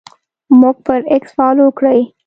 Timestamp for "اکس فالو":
1.15-1.67